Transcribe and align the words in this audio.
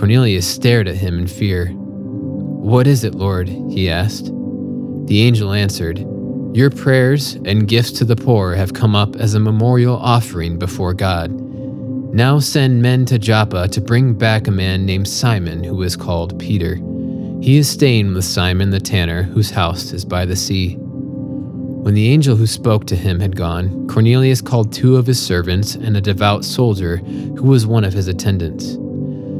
Cornelius 0.00 0.48
stared 0.48 0.88
at 0.88 0.96
him 0.96 1.18
in 1.18 1.26
fear. 1.26 1.66
What 1.66 2.86
is 2.86 3.04
it, 3.04 3.14
Lord? 3.14 3.50
he 3.50 3.90
asked. 3.90 4.32
The 5.04 5.20
angel 5.20 5.52
answered, 5.52 5.98
Your 6.56 6.70
prayers 6.70 7.34
and 7.44 7.68
gifts 7.68 7.92
to 7.98 8.06
the 8.06 8.16
poor 8.16 8.54
have 8.54 8.72
come 8.72 8.96
up 8.96 9.16
as 9.16 9.34
a 9.34 9.40
memorial 9.40 9.98
offering 9.98 10.58
before 10.58 10.94
God. 10.94 11.30
Now 12.14 12.38
send 12.38 12.80
men 12.80 13.04
to 13.06 13.18
Joppa 13.18 13.68
to 13.68 13.80
bring 13.82 14.14
back 14.14 14.48
a 14.48 14.50
man 14.50 14.86
named 14.86 15.06
Simon 15.06 15.62
who 15.62 15.82
is 15.82 15.96
called 15.96 16.38
Peter. 16.38 16.76
He 17.42 17.58
is 17.58 17.68
staying 17.68 18.14
with 18.14 18.24
Simon 18.24 18.70
the 18.70 18.80
tanner, 18.80 19.24
whose 19.24 19.50
house 19.50 19.92
is 19.92 20.06
by 20.06 20.24
the 20.24 20.34
sea. 20.34 20.76
When 20.76 21.92
the 21.92 22.08
angel 22.08 22.36
who 22.36 22.46
spoke 22.46 22.86
to 22.86 22.96
him 22.96 23.20
had 23.20 23.36
gone, 23.36 23.86
Cornelius 23.86 24.40
called 24.40 24.72
two 24.72 24.96
of 24.96 25.06
his 25.06 25.20
servants 25.20 25.74
and 25.74 25.94
a 25.94 26.00
devout 26.00 26.46
soldier 26.46 26.96
who 26.96 27.44
was 27.44 27.66
one 27.66 27.84
of 27.84 27.92
his 27.92 28.08
attendants. 28.08 28.78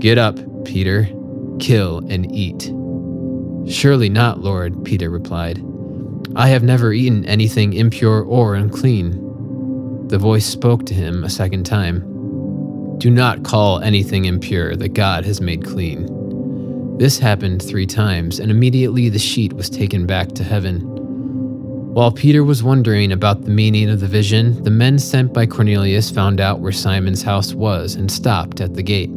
Get 0.00 0.16
up, 0.16 0.38
Peter, 0.64 1.06
kill 1.58 1.98
and 2.08 2.34
eat. 2.34 2.72
Surely 3.70 4.08
not, 4.08 4.40
Lord, 4.40 4.82
Peter 4.82 5.10
replied. 5.10 5.62
I 6.34 6.48
have 6.48 6.62
never 6.62 6.94
eaten 6.94 7.26
anything 7.26 7.74
impure 7.74 8.22
or 8.22 8.54
unclean. 8.54 10.08
The 10.08 10.16
voice 10.16 10.46
spoke 10.46 10.86
to 10.86 10.94
him 10.94 11.22
a 11.22 11.28
second 11.28 11.64
time. 11.64 12.00
Do 12.96 13.10
not 13.10 13.44
call 13.44 13.80
anything 13.80 14.24
impure 14.24 14.74
that 14.74 14.94
God 14.94 15.26
has 15.26 15.42
made 15.42 15.66
clean. 15.66 16.96
This 16.96 17.18
happened 17.18 17.62
three 17.62 17.86
times, 17.86 18.40
and 18.40 18.50
immediately 18.50 19.10
the 19.10 19.18
sheet 19.18 19.52
was 19.52 19.68
taken 19.68 20.06
back 20.06 20.28
to 20.28 20.44
heaven. 20.44 20.80
While 21.92 22.12
Peter 22.12 22.42
was 22.42 22.62
wondering 22.62 23.12
about 23.12 23.44
the 23.44 23.50
meaning 23.50 23.90
of 23.90 24.00
the 24.00 24.06
vision, 24.06 24.62
the 24.62 24.70
men 24.70 24.98
sent 24.98 25.34
by 25.34 25.44
Cornelius 25.44 26.10
found 26.10 26.40
out 26.40 26.60
where 26.60 26.72
Simon's 26.72 27.22
house 27.22 27.52
was 27.52 27.96
and 27.96 28.10
stopped 28.10 28.62
at 28.62 28.72
the 28.74 28.82
gate. 28.82 29.10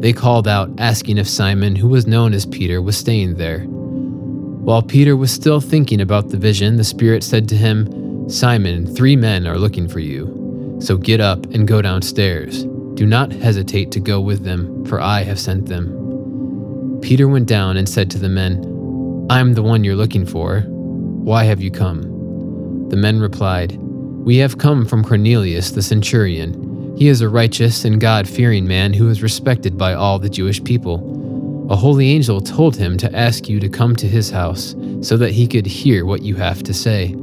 They 0.00 0.14
called 0.14 0.48
out, 0.48 0.70
asking 0.78 1.18
if 1.18 1.28
Simon, 1.28 1.76
who 1.76 1.86
was 1.86 2.06
known 2.06 2.32
as 2.32 2.46
Peter, 2.46 2.80
was 2.80 2.96
staying 2.96 3.34
there. 3.34 3.60
While 3.60 4.82
Peter 4.82 5.14
was 5.14 5.30
still 5.30 5.60
thinking 5.60 6.00
about 6.00 6.30
the 6.30 6.38
vision, 6.38 6.76
the 6.76 6.84
Spirit 6.84 7.22
said 7.22 7.48
to 7.50 7.56
him, 7.56 8.28
Simon, 8.30 8.86
three 8.94 9.14
men 9.14 9.46
are 9.46 9.58
looking 9.58 9.88
for 9.88 10.00
you. 10.00 10.78
So 10.80 10.96
get 10.96 11.20
up 11.20 11.44
and 11.52 11.68
go 11.68 11.82
downstairs. 11.82 12.64
Do 12.94 13.04
not 13.04 13.30
hesitate 13.30 13.92
to 13.92 14.00
go 14.00 14.22
with 14.22 14.42
them, 14.42 14.86
for 14.86 15.02
I 15.02 15.22
have 15.22 15.38
sent 15.38 15.66
them. 15.66 16.98
Peter 17.02 17.28
went 17.28 17.46
down 17.46 17.76
and 17.76 17.86
said 17.86 18.10
to 18.10 18.18
the 18.18 18.28
men, 18.30 19.26
I 19.28 19.38
am 19.38 19.52
the 19.52 19.62
one 19.62 19.84
you're 19.84 19.96
looking 19.96 20.24
for. 20.24 20.60
Why 20.60 21.44
have 21.44 21.60
you 21.60 21.70
come? 21.70 22.88
The 22.88 22.96
men 22.96 23.20
replied, 23.20 23.76
We 23.76 24.38
have 24.38 24.56
come 24.56 24.86
from 24.86 25.04
Cornelius 25.04 25.72
the 25.72 25.82
centurion 25.82 26.69
he 26.96 27.08
is 27.08 27.20
a 27.20 27.28
righteous 27.28 27.84
and 27.84 28.00
God 28.00 28.28
fearing 28.28 28.66
man 28.66 28.92
who 28.92 29.08
is 29.08 29.22
respected 29.22 29.78
by 29.78 29.94
all 29.94 30.18
the 30.18 30.28
Jewish 30.28 30.62
people. 30.62 31.66
A 31.70 31.76
holy 31.76 32.10
angel 32.10 32.40
told 32.40 32.76
him 32.76 32.96
to 32.98 33.16
ask 33.16 33.48
you 33.48 33.60
to 33.60 33.68
come 33.68 33.94
to 33.96 34.08
his 34.08 34.30
house 34.30 34.74
so 35.02 35.16
that 35.16 35.30
he 35.30 35.46
could 35.46 35.66
hear 35.66 36.04
what 36.04 36.22
you 36.22 36.34
have 36.34 36.62
to 36.64 36.74
say. 36.74 37.14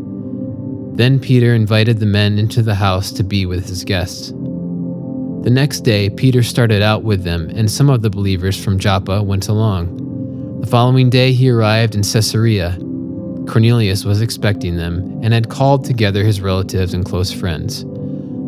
Then 0.94 1.20
Peter 1.20 1.54
invited 1.54 2.00
the 2.00 2.06
men 2.06 2.40
into 2.40 2.62
the 2.62 2.74
house 2.74 3.12
to 3.12 3.24
be 3.24 3.46
with 3.46 3.68
his 3.68 3.84
guests. 3.84 4.30
The 4.30 5.52
next 5.52 5.82
day, 5.82 6.10
Peter 6.10 6.44
started 6.44 6.82
out 6.82 7.04
with 7.04 7.24
them, 7.24 7.50
and 7.52 7.70
some 7.70 7.90
of 7.90 8.02
the 8.02 8.10
believers 8.10 8.62
from 8.62 8.80
Joppa 8.80 9.22
went 9.22 9.48
along. 9.48 10.62
The 10.62 10.68
following 10.68 11.10
day, 11.10 11.34
he 11.34 11.50
arrived 11.50 11.94
in 11.94 12.02
Caesarea. 12.02 12.78
Cornelius 13.48 14.06
was 14.06 14.22
expecting 14.22 14.76
them 14.76 15.20
and 15.22 15.34
had 15.34 15.50
called 15.50 15.86
together 15.86 16.24
his 16.24 16.42
relatives 16.42 16.94
and 16.94 17.06
close 17.06 17.32
friends. 17.32 17.86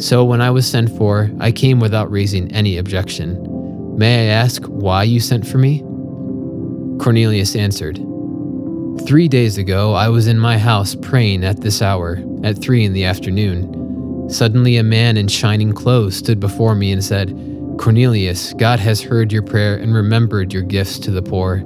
so 0.00 0.24
when 0.24 0.40
I 0.40 0.50
was 0.50 0.66
sent 0.66 0.96
for, 0.96 1.30
I 1.40 1.52
came 1.52 1.78
without 1.78 2.10
raising 2.10 2.50
any 2.52 2.78
objection. 2.78 3.96
May 3.98 4.30
I 4.30 4.32
ask 4.32 4.64
why 4.64 5.02
you 5.02 5.20
sent 5.20 5.46
for 5.46 5.58
me? 5.58 5.80
Cornelius 6.98 7.54
answered, 7.54 7.96
Three 9.06 9.28
days 9.28 9.58
ago, 9.58 9.94
I 9.94 10.08
was 10.08 10.26
in 10.26 10.38
my 10.38 10.58
house 10.58 10.94
praying 10.94 11.44
at 11.44 11.60
this 11.60 11.82
hour, 11.82 12.18
at 12.44 12.60
three 12.60 12.84
in 12.84 12.92
the 12.92 13.04
afternoon. 13.04 14.28
Suddenly, 14.30 14.76
a 14.76 14.82
man 14.82 15.16
in 15.16 15.28
shining 15.28 15.72
clothes 15.72 16.16
stood 16.16 16.40
before 16.40 16.74
me 16.74 16.92
and 16.92 17.04
said, 17.04 17.28
Cornelius, 17.78 18.52
God 18.54 18.78
has 18.80 19.02
heard 19.02 19.32
your 19.32 19.42
prayer 19.42 19.76
and 19.76 19.94
remembered 19.94 20.52
your 20.52 20.62
gifts 20.62 20.98
to 21.00 21.10
the 21.10 21.22
poor. 21.22 21.62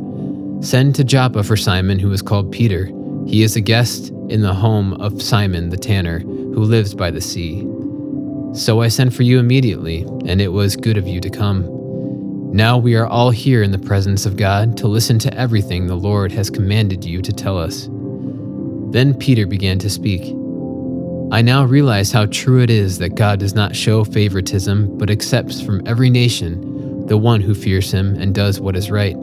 Send 0.60 0.94
to 0.94 1.04
Joppa 1.04 1.42
for 1.42 1.56
Simon, 1.56 1.98
who 1.98 2.12
is 2.12 2.22
called 2.22 2.50
Peter. 2.50 2.86
He 3.26 3.42
is 3.42 3.56
a 3.56 3.60
guest 3.60 4.10
in 4.28 4.42
the 4.42 4.54
home 4.54 4.94
of 4.94 5.22
Simon 5.22 5.70
the 5.70 5.76
tanner, 5.76 6.20
who 6.20 6.60
lives 6.60 6.94
by 6.94 7.10
the 7.10 7.20
sea. 7.20 7.66
So 8.54 8.82
I 8.82 8.88
sent 8.88 9.12
for 9.12 9.24
you 9.24 9.40
immediately, 9.40 10.02
and 10.26 10.40
it 10.40 10.52
was 10.52 10.76
good 10.76 10.96
of 10.96 11.08
you 11.08 11.20
to 11.20 11.28
come. 11.28 11.68
Now 12.54 12.78
we 12.78 12.94
are 12.94 13.06
all 13.06 13.30
here 13.30 13.64
in 13.64 13.72
the 13.72 13.80
presence 13.80 14.26
of 14.26 14.36
God 14.36 14.76
to 14.76 14.86
listen 14.86 15.18
to 15.18 15.34
everything 15.34 15.88
the 15.88 15.96
Lord 15.96 16.30
has 16.30 16.50
commanded 16.50 17.04
you 17.04 17.20
to 17.20 17.32
tell 17.32 17.58
us. 17.58 17.88
Then 18.92 19.18
Peter 19.18 19.44
began 19.44 19.80
to 19.80 19.90
speak. 19.90 20.22
I 21.32 21.42
now 21.42 21.64
realize 21.64 22.12
how 22.12 22.26
true 22.26 22.62
it 22.62 22.70
is 22.70 22.98
that 22.98 23.16
God 23.16 23.40
does 23.40 23.54
not 23.54 23.74
show 23.74 24.04
favoritism, 24.04 24.98
but 24.98 25.10
accepts 25.10 25.60
from 25.60 25.84
every 25.84 26.08
nation 26.08 27.06
the 27.06 27.18
one 27.18 27.40
who 27.40 27.56
fears 27.56 27.90
him 27.90 28.14
and 28.20 28.32
does 28.32 28.60
what 28.60 28.76
is 28.76 28.88
right. 28.88 29.16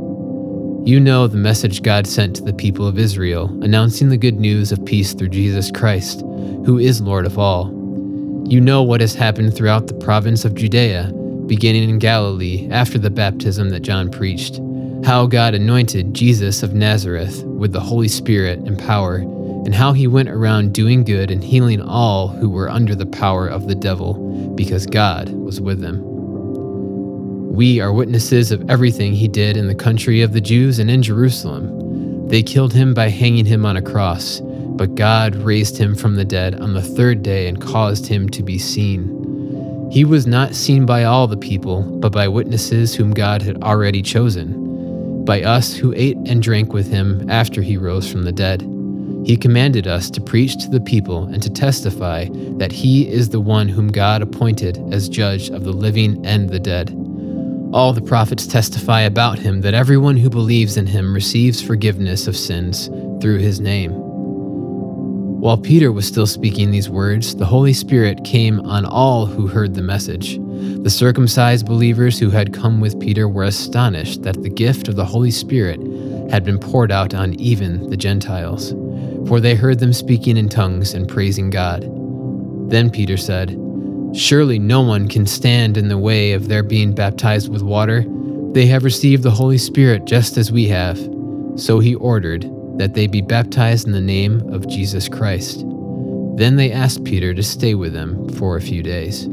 You 0.84 1.00
know 1.00 1.28
the 1.28 1.38
message 1.38 1.84
God 1.84 2.06
sent 2.06 2.36
to 2.36 2.42
the 2.42 2.52
people 2.52 2.86
of 2.86 3.00
Israel, 3.00 3.46
announcing 3.64 4.10
the 4.10 4.18
good 4.18 4.42
news 4.42 4.74
of 4.74 4.84
peace 4.84 5.14
through 5.14 5.30
Jesus 5.30 5.72
Christ, 5.72 6.20
who 6.66 6.78
is 6.78 7.00
Lord 7.00 7.26
of 7.26 7.40
all. 7.40 7.81
You 8.52 8.60
know 8.60 8.84
what 8.84 9.00
has 9.00 9.16
happened 9.16 9.56
throughout 9.56 9.88
the 9.88 9.94
province 9.94 10.44
of 10.44 10.56
Judea, 10.56 11.10
beginning 11.46 11.90
in 11.90 12.00
Galilee 12.00 12.68
after 12.70 13.00
the 13.00 13.10
baptism 13.10 13.70
that 13.70 13.80
John 13.80 14.12
preached, 14.12 14.60
how 15.06 15.26
God 15.26 15.54
anointed 15.54 16.14
Jesus 16.14 16.62
of 16.62 16.74
Nazareth 16.74 17.46
with 17.46 17.72
the 17.72 17.80
Holy 17.80 18.10
Spirit 18.10 18.60
and 18.60 18.78
power, 18.78 19.20
and 19.20 19.74
how 19.74 19.94
he 19.94 20.06
went 20.06 20.28
around 20.28 20.74
doing 20.74 21.06
good 21.06 21.32
and 21.32 21.42
healing 21.42 21.82
all 21.82 22.28
who 22.28 22.50
were 22.50 22.70
under 22.70 22.94
the 22.94 23.06
power 23.06 23.48
of 23.48 23.70
the 23.70 23.76
devil, 23.76 24.16
because 24.54 24.86
God 24.86 25.30
was 25.30 25.62
with 25.62 25.80
them. 25.80 26.02
We 27.54 27.80
are 27.80 27.94
witnesses 27.94 28.52
of 28.52 28.70
everything 28.70 29.14
he 29.14 29.30
did 29.30 29.56
in 29.56 29.68
the 29.68 29.76
country 29.76 30.24
of 30.24 30.34
the 30.34 30.42
Jews 30.42 30.78
and 30.78 30.92
in 30.92 31.04
Jerusalem. 31.04 32.28
They 32.28 32.44
killed 32.44 32.74
him 32.74 32.94
by 32.94 33.08
hanging 33.08 33.46
him 33.46 33.66
on 33.66 33.78
a 33.78 33.82
cross 33.82 34.42
but 34.82 34.96
God 34.96 35.36
raised 35.36 35.78
him 35.78 35.94
from 35.94 36.16
the 36.16 36.26
dead 36.26 36.60
on 36.60 36.74
the 36.74 36.82
third 36.82 37.22
day 37.22 37.48
and 37.48 37.62
caused 37.62 38.08
him 38.08 38.28
to 38.30 38.42
be 38.42 38.58
seen. 38.58 39.92
He 39.92 40.04
was 40.04 40.26
not 40.26 40.56
seen 40.56 40.88
by 40.88 41.04
all 41.04 41.28
the 41.28 41.38
people, 41.38 41.84
but 41.84 42.12
by 42.12 42.28
witnesses 42.28 42.96
whom 42.96 43.14
God 43.14 43.44
had 43.44 43.62
already 43.62 44.02
chosen. 44.02 45.24
by 45.24 45.44
us 45.44 45.76
who 45.76 45.94
ate 45.96 46.18
and 46.26 46.42
drank 46.42 46.74
with 46.74 46.90
him 46.90 47.30
after 47.30 47.62
he 47.62 47.78
rose 47.78 48.12
from 48.12 48.24
the 48.24 48.32
dead. 48.32 48.64
He 49.24 49.38
commanded 49.38 49.86
us 49.86 50.10
to 50.10 50.20
preach 50.20 50.58
to 50.64 50.68
the 50.68 50.82
people 50.82 51.26
and 51.26 51.44
to 51.44 51.50
testify 51.52 52.26
that 52.58 52.72
he 52.72 53.08
is 53.08 53.30
the 53.30 53.40
one 53.40 53.70
whom 53.70 53.90
God 53.90 54.24
appointed 54.24 54.84
as 54.92 55.08
judge 55.08 55.52
of 55.52 55.64
the 55.64 55.74
living 55.74 56.26
and 56.26 56.50
the 56.50 56.60
dead. 56.60 56.90
All 57.72 57.94
the 57.94 58.02
prophets 58.02 58.48
testify 58.48 59.02
about 59.02 59.38
him 59.38 59.62
that 59.62 59.76
everyone 59.76 60.18
who 60.18 60.32
believes 60.32 60.76
in 60.76 60.88
him 60.88 61.14
receives 61.14 61.62
forgiveness 61.62 62.26
of 62.26 62.36
sins 62.36 62.88
through 63.22 63.38
his 63.38 63.60
name. 63.60 64.11
While 65.42 65.58
Peter 65.58 65.92
was 65.92 66.06
still 66.06 66.28
speaking 66.28 66.70
these 66.70 66.88
words, 66.88 67.36
the 67.36 67.48
Holy 67.48 67.74
Spirit 67.74 68.24
came 68.24 68.60
on 68.60 68.86
all 68.86 69.26
who 69.26 69.48
heard 69.48 69.74
the 69.74 69.82
message. 69.82 70.38
The 70.84 70.90
circumcised 70.92 71.66
believers 71.66 72.20
who 72.20 72.30
had 72.30 72.54
come 72.54 72.80
with 72.80 73.00
Peter 73.00 73.28
were 73.28 73.46
astonished 73.46 74.22
that 74.22 74.44
the 74.44 74.52
gift 74.52 74.88
of 74.88 74.98
the 74.98 75.04
Holy 75.04 75.32
Spirit 75.32 75.80
had 76.30 76.44
been 76.44 76.60
poured 76.60 76.92
out 76.92 77.16
on 77.16 77.34
even 77.40 77.90
the 77.90 77.98
Gentiles, 77.98 78.76
for 79.28 79.40
they 79.40 79.56
heard 79.56 79.80
them 79.80 79.94
speaking 79.94 80.38
in 80.38 80.48
tongues 80.48 80.94
and 80.94 81.10
praising 81.10 81.50
God. 81.50 81.90
Then 82.70 82.92
Peter 82.92 83.18
said, 83.18 83.60
Surely 84.14 84.60
no 84.60 84.82
one 84.82 85.08
can 85.08 85.26
stand 85.26 85.76
in 85.76 85.88
the 85.88 85.98
way 85.98 86.34
of 86.34 86.50
their 86.50 86.62
being 86.62 86.94
baptized 86.94 87.52
with 87.52 87.64
water. 87.64 88.06
They 88.52 88.68
have 88.68 88.84
received 88.84 89.24
the 89.24 89.32
Holy 89.32 89.58
Spirit 89.58 90.06
just 90.06 90.38
as 90.38 90.52
we 90.52 90.68
have. 90.68 91.00
So 91.56 91.80
he 91.80 91.96
ordered 91.96 92.44
that 92.78 92.94
they 92.94 93.08
be 93.08 93.22
baptized 93.22 93.86
in 93.86 93.94
the 93.94 94.02
name 94.02 94.42
of 94.54 94.68
Jesus 94.68 95.10
Christ. 95.10 95.64
Then 96.36 96.56
they 96.56 96.72
asked 96.72 97.04
Peter 97.04 97.34
to 97.34 97.44
stay 97.44 97.76
with 97.76 97.94
them 97.94 98.30
for 98.30 98.56
a 98.56 98.62
few 98.62 98.82
days. 98.82 99.28